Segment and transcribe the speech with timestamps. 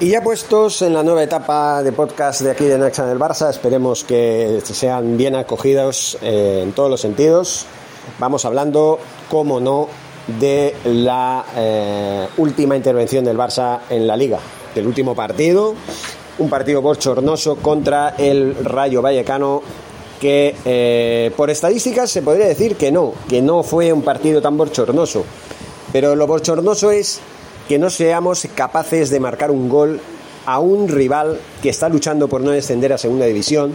[0.00, 3.48] Y ya puestos en la nueva etapa de podcast de aquí de Nexa del Barça,
[3.48, 7.66] esperemos que sean bien acogidos eh, en todos los sentidos.
[8.18, 8.98] Vamos hablando,
[9.30, 9.88] como no,
[10.26, 14.40] de la eh, última intervención del Barça en la liga,
[14.74, 15.74] del último partido,
[16.38, 19.62] un partido bochornoso contra el Rayo Vallecano
[20.20, 24.56] que eh, por estadísticas se podría decir que no, que no fue un partido tan
[24.56, 25.24] bochornoso,
[25.92, 27.20] pero lo bochornoso es
[27.68, 30.00] que no seamos capaces de marcar un gol
[30.46, 33.72] a un rival que está luchando por no descender a segunda división,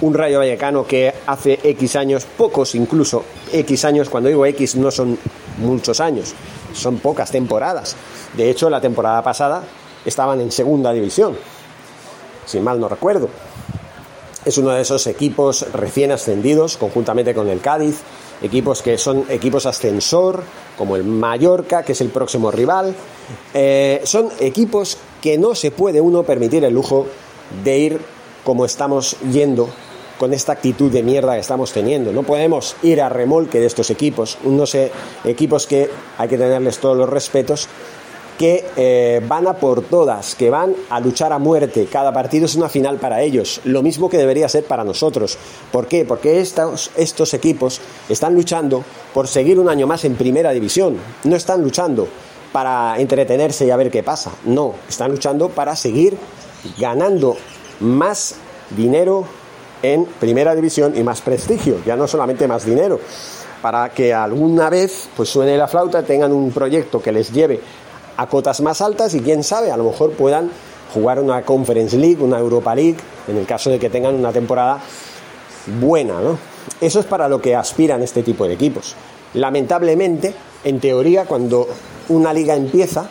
[0.00, 4.90] un Rayo Vallecano que hace X años, pocos incluso, X años, cuando digo X no
[4.90, 5.18] son
[5.58, 6.34] muchos años,
[6.72, 7.96] son pocas temporadas.
[8.36, 9.62] De hecho, la temporada pasada
[10.04, 11.36] estaban en segunda división,
[12.46, 13.28] si mal no recuerdo.
[14.44, 18.00] Es uno de esos equipos recién ascendidos, conjuntamente con el Cádiz,
[18.44, 20.42] equipos que son equipos ascensor,
[20.76, 22.94] como el Mallorca, que es el próximo rival.
[23.54, 27.06] Eh, son equipos que no se puede uno permitir el lujo
[27.64, 28.00] de ir
[28.44, 29.70] como estamos yendo
[30.18, 32.12] con esta actitud de mierda que estamos teniendo.
[32.12, 34.76] No podemos ir a remolque de estos equipos, unos
[35.24, 37.68] equipos que hay que tenerles todos los respetos,
[38.38, 41.86] que eh, van a por todas, que van a luchar a muerte.
[41.90, 45.38] Cada partido es una final para ellos, lo mismo que debería ser para nosotros.
[45.70, 46.04] ¿Por qué?
[46.04, 51.36] Porque estos, estos equipos están luchando por seguir un año más en primera división, no
[51.36, 52.08] están luchando
[52.52, 56.16] para entretenerse y a ver qué pasa, no, están luchando para seguir
[56.78, 57.36] ganando
[57.80, 58.36] más
[58.76, 59.24] dinero
[59.82, 63.00] en primera división y más prestigio, ya no solamente más dinero,
[63.60, 67.60] para que alguna vez pues suene la flauta, tengan un proyecto que les lleve
[68.16, 70.50] a cotas más altas y quién sabe, a lo mejor puedan
[70.92, 74.80] jugar una Conference League, una Europa League, en el caso de que tengan una temporada
[75.80, 76.38] buena, ¿no?
[76.80, 78.94] Eso es para lo que aspiran este tipo de equipos.
[79.34, 81.66] Lamentablemente, en teoría, cuando
[82.08, 83.08] una liga empieza,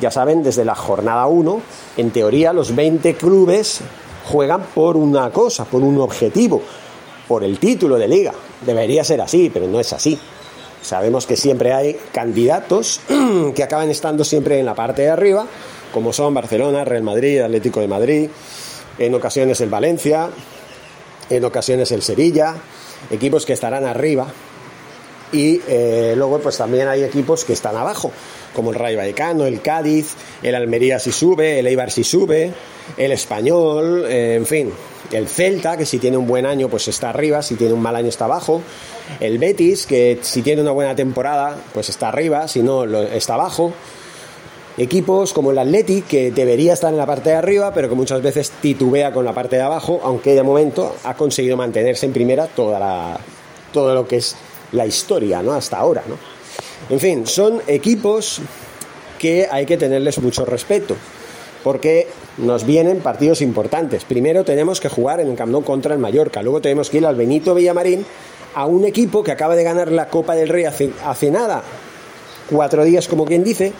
[0.00, 1.60] ya saben, desde la jornada 1,
[1.98, 3.80] en teoría los 20 clubes
[4.24, 6.62] juegan por una cosa, por un objetivo,
[7.28, 8.32] por el título de liga.
[8.64, 10.18] Debería ser así, pero no es así.
[10.82, 13.00] Sabemos que siempre hay candidatos
[13.54, 15.46] que acaban estando siempre en la parte de arriba,
[15.92, 18.30] como son Barcelona, Real Madrid, Atlético de Madrid,
[18.98, 20.30] en ocasiones el Valencia,
[21.30, 22.56] en ocasiones el Sevilla,
[23.10, 24.26] equipos que estarán arriba
[25.32, 28.12] y eh, luego pues también hay equipos que están abajo,
[28.54, 32.52] como el Rayo Vallecano, el Cádiz, el Almería si sube, el Eibar si sube,
[32.96, 34.72] el Español, eh, en fin,
[35.10, 37.96] el Celta, que si tiene un buen año pues está arriba, si tiene un mal
[37.96, 38.60] año está abajo,
[39.20, 43.72] el Betis, que si tiene una buena temporada pues está arriba, si no está abajo,
[44.76, 48.22] equipos como el Athletic, que debería estar en la parte de arriba, pero que muchas
[48.22, 52.46] veces titubea con la parte de abajo, aunque de momento ha conseguido mantenerse en primera
[52.46, 53.18] toda la,
[53.72, 54.36] todo lo que es
[54.72, 55.52] la historia, ¿no?
[55.52, 56.16] Hasta ahora, ¿no?
[56.90, 58.40] En fin, son equipos
[59.18, 60.96] que hay que tenerles mucho respeto,
[61.62, 64.04] porque nos vienen partidos importantes.
[64.04, 67.06] Primero tenemos que jugar en el Camp Nou contra el Mallorca, luego tenemos que ir
[67.06, 68.04] al Benito Villamarín
[68.54, 71.62] a un equipo que acaba de ganar la Copa del Rey hace, hace nada,
[72.50, 73.72] cuatro días como quien dice,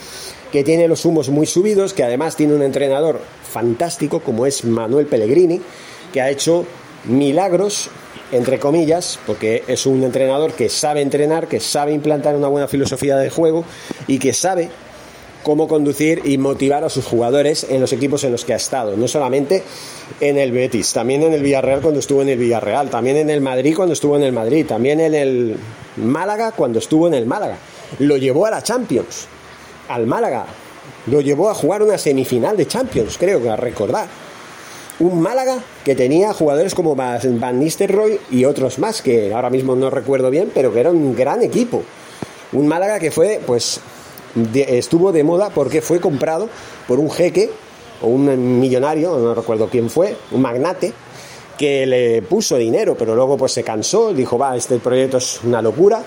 [0.53, 5.07] que tiene los humos muy subidos, que además tiene un entrenador fantástico como es Manuel
[5.07, 5.61] Pellegrini,
[6.13, 6.65] que ha hecho
[7.05, 7.91] milagros
[8.33, 13.17] entre comillas, porque es un entrenador que sabe entrenar, que sabe implantar una buena filosofía
[13.17, 13.65] de juego
[14.07, 14.71] y que sabe
[15.43, 18.97] cómo conducir y motivar a sus jugadores en los equipos en los que ha estado,
[18.97, 19.63] no solamente
[20.21, 23.41] en el Betis, también en el Villarreal cuando estuvo en el Villarreal, también en el
[23.41, 25.57] Madrid cuando estuvo en el Madrid, también en el
[25.97, 27.59] Málaga cuando estuvo en el Málaga.
[27.99, 29.27] Lo llevó a la Champions,
[29.89, 30.47] al Málaga,
[31.07, 34.07] lo llevó a jugar una semifinal de Champions, creo que a recordar
[35.03, 39.91] un Málaga que tenía jugadores como Van Nistelrooy y otros más que ahora mismo no
[39.91, 41.83] recuerdo bien, pero que era un gran equipo.
[42.53, 43.81] Un Málaga que fue, pues,
[44.55, 46.49] estuvo de moda porque fue comprado
[46.87, 47.51] por un jeque
[48.01, 50.93] o un millonario, no recuerdo quién fue, un magnate,
[51.59, 55.63] que le puso dinero, pero luego pues se cansó, dijo, va, este proyecto es una
[55.63, 56.03] locura.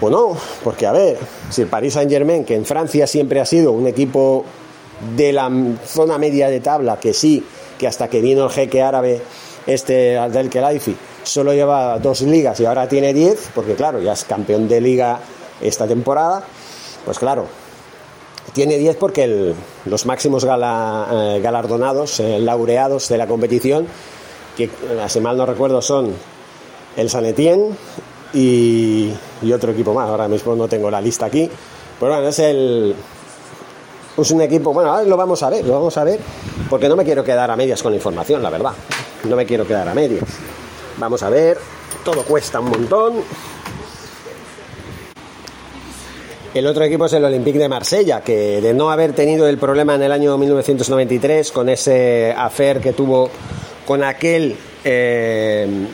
[0.00, 1.18] O no, porque a ver,
[1.50, 4.44] si el Paris Saint Germain, que en Francia siempre ha sido un equipo
[5.16, 5.50] de la
[5.84, 7.44] zona media de tabla, que sí,
[7.78, 9.20] que hasta que vino el jeque árabe,
[9.66, 14.24] este Abdel Khelaifi, solo lleva dos ligas y ahora tiene diez, porque claro, ya es
[14.24, 15.20] campeón de liga
[15.60, 16.42] esta temporada,
[17.04, 17.46] pues claro,
[18.52, 19.54] tiene diez porque
[19.84, 23.86] los máximos eh, galardonados, eh, laureados de la competición,
[24.56, 24.70] que eh,
[25.08, 26.12] si mal no recuerdo son
[26.96, 27.76] el San Etienne
[28.32, 29.12] y,
[29.42, 31.48] y otro equipo más, ahora mismo no tengo la lista aquí,
[32.00, 32.94] pero bueno, es el,
[34.18, 36.18] pues un equipo, bueno, lo vamos a ver, lo vamos a ver,
[36.68, 38.72] porque no me quiero quedar a medias con la información, la verdad.
[39.22, 40.24] No me quiero quedar a medias.
[40.96, 41.56] Vamos a ver,
[42.04, 43.22] todo cuesta un montón.
[46.52, 49.94] El otro equipo es el Olympique de Marsella, que de no haber tenido el problema
[49.94, 53.30] en el año 1993 con ese afer que tuvo
[53.86, 55.86] con aquel eh,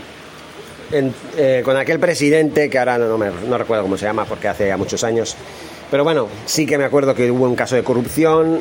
[1.36, 4.68] eh, con aquel presidente que ahora no, me, no recuerdo cómo se llama porque hace
[4.68, 5.36] ya muchos años
[5.94, 8.58] pero bueno, sí que me acuerdo que hubo un caso de corrupción.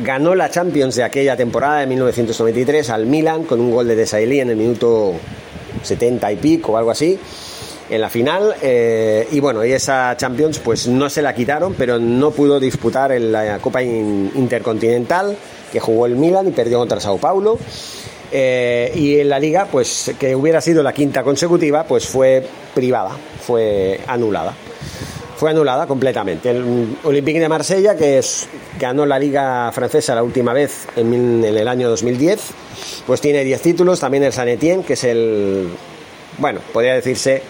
[0.00, 4.40] Ganó la Champions de aquella temporada de 1993 al Milan con un gol de Desailly
[4.40, 5.12] en el minuto
[5.80, 7.16] 70 y pico o algo así
[7.88, 8.56] en la final.
[8.60, 13.12] Eh, y bueno y esa Champions pues no se la quitaron pero no pudo disputar
[13.20, 15.36] la Copa Intercontinental
[15.72, 17.60] que jugó el Milan y perdió contra Sao Paulo.
[18.32, 22.44] Eh, y en la liga pues que hubiera sido la quinta consecutiva pues fue
[22.74, 24.56] privada fue anulada
[25.42, 26.50] fue anulada completamente.
[26.50, 28.46] El Olympique de Marsella, que es,
[28.78, 32.40] ganó la Liga Francesa la última vez en, el año 2010,
[33.08, 33.98] pues tiene 10 títulos.
[33.98, 35.66] También el San Etienne, que es el,
[36.38, 37.42] bueno, podría decirse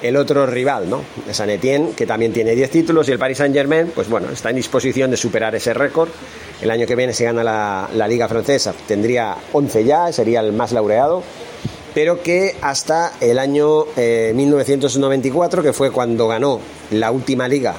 [0.00, 1.02] el otro rival, ¿no?
[1.26, 4.30] El San Etienne, que también tiene 10 títulos, y el Paris Saint Germain, pues bueno,
[4.30, 6.10] está en disposición de superar ese récord.
[6.62, 10.52] El año que viene se gana la, la Liga Francesa, tendría 11 ya, sería el
[10.52, 11.24] más laureado
[11.94, 16.60] pero que hasta el año 1994, eh, que fue cuando ganó
[16.90, 17.74] la última liga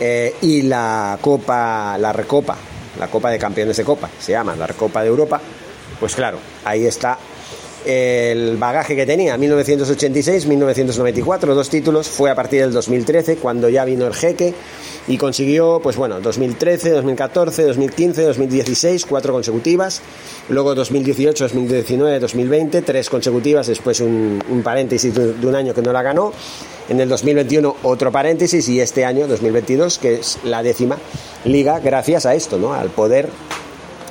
[0.00, 2.56] eh, y la Copa, la Recopa,
[2.98, 5.40] la Copa de Campeones de Copa, se llama la Recopa de Europa,
[6.00, 7.18] pues claro, ahí está
[7.84, 14.06] el bagaje que tenía, 1986-1994, dos títulos, fue a partir del 2013, cuando ya vino
[14.06, 14.54] el jeque
[15.06, 20.02] y consiguió, pues bueno, 2013, 2014, 2015, 2016, cuatro consecutivas,
[20.48, 26.02] luego 2018, 2019, 2020, tres consecutivas, después un, paréntesis de un año que no la
[26.02, 26.32] ganó,
[26.88, 30.98] en el 2021 otro paréntesis y este año, 2022, que es la décima
[31.44, 32.74] liga, gracias a esto, ¿no?
[32.74, 33.28] Al poder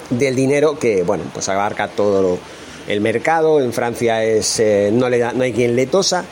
[0.09, 2.37] del dinero que, bueno, pues abarca todo
[2.87, 6.25] el mercado, en Francia es, eh, no, le da, no hay quien le tosa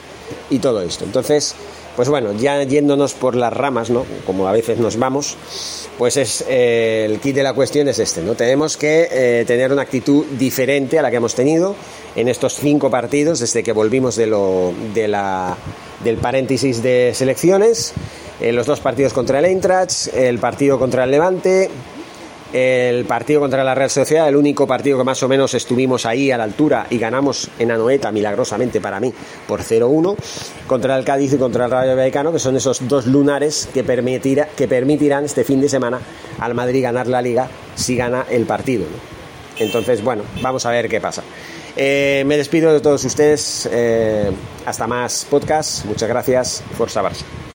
[0.49, 1.03] y todo esto.
[1.03, 1.55] Entonces,
[1.95, 4.05] pues bueno, ya yéndonos por las ramas, ¿no?
[4.25, 5.37] Como a veces nos vamos,
[5.97, 8.35] pues es eh, el kit de la cuestión es este, ¿no?
[8.35, 11.75] Tenemos que eh, tener una actitud diferente a la que hemos tenido
[12.15, 15.55] en estos cinco partidos desde que volvimos de lo, de la,
[16.03, 17.93] del paréntesis de selecciones,
[18.41, 21.69] eh, los dos partidos contra el Eintracht, el partido contra el Levante,
[22.55, 26.31] el partido contra la Real Sociedad, el único partido que más o menos estuvimos ahí
[26.31, 29.13] a la altura y ganamos en Anoeta, milagrosamente para mí,
[29.45, 30.15] por 0-1,
[30.65, 35.25] contra el Cádiz y contra el Rayo Vallecano, que son esos dos lunares que, permitirán
[35.25, 35.99] este fin de semana
[36.39, 38.85] al Madrid ganar la liga si gana el partido.
[39.59, 41.23] Entonces, bueno, vamos a ver qué pasa.
[41.75, 43.67] Eh, me despido de todos ustedes.
[43.69, 44.31] Eh,
[44.65, 45.83] hasta más podcast.
[45.83, 46.63] Muchas gracias.
[46.77, 47.25] Forza Barça.